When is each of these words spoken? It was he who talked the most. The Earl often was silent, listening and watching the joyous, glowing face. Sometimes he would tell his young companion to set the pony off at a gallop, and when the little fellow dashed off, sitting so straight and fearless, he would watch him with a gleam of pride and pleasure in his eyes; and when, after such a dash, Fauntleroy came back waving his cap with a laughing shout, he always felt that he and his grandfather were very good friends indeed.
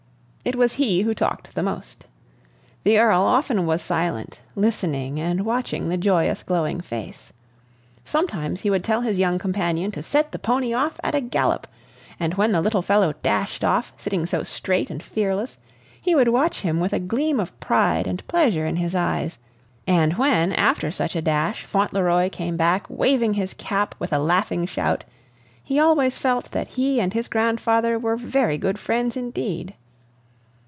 It 0.43 0.55
was 0.55 0.73
he 0.73 1.03
who 1.03 1.13
talked 1.13 1.53
the 1.53 1.61
most. 1.61 2.03
The 2.83 2.97
Earl 2.97 3.21
often 3.21 3.67
was 3.67 3.83
silent, 3.83 4.39
listening 4.55 5.19
and 5.19 5.45
watching 5.45 5.87
the 5.87 5.97
joyous, 5.97 6.41
glowing 6.41 6.81
face. 6.81 7.31
Sometimes 8.03 8.59
he 8.61 8.71
would 8.71 8.83
tell 8.83 9.01
his 9.01 9.19
young 9.19 9.37
companion 9.37 9.91
to 9.91 10.01
set 10.01 10.31
the 10.31 10.39
pony 10.39 10.73
off 10.73 10.99
at 11.03 11.13
a 11.13 11.21
gallop, 11.21 11.67
and 12.19 12.33
when 12.33 12.53
the 12.53 12.59
little 12.61 12.81
fellow 12.81 13.13
dashed 13.21 13.63
off, 13.63 13.93
sitting 13.99 14.25
so 14.25 14.41
straight 14.41 14.89
and 14.89 15.03
fearless, 15.03 15.59
he 16.01 16.15
would 16.15 16.29
watch 16.29 16.61
him 16.61 16.79
with 16.79 16.91
a 16.91 16.99
gleam 16.99 17.39
of 17.39 17.57
pride 17.59 18.07
and 18.07 18.25
pleasure 18.27 18.65
in 18.65 18.77
his 18.77 18.95
eyes; 18.95 19.37
and 19.85 20.17
when, 20.17 20.53
after 20.53 20.89
such 20.89 21.15
a 21.15 21.21
dash, 21.21 21.63
Fauntleroy 21.65 22.31
came 22.31 22.57
back 22.57 22.87
waving 22.89 23.35
his 23.35 23.53
cap 23.53 23.93
with 23.99 24.11
a 24.11 24.17
laughing 24.17 24.65
shout, 24.65 25.03
he 25.63 25.79
always 25.79 26.17
felt 26.17 26.49
that 26.49 26.69
he 26.69 26.99
and 26.99 27.13
his 27.13 27.27
grandfather 27.27 27.99
were 27.99 28.17
very 28.17 28.57
good 28.57 28.79
friends 28.79 29.15
indeed. 29.15 29.75